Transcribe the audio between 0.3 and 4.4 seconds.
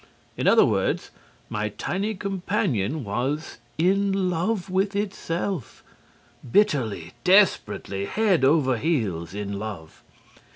In other words, my tiny companion was in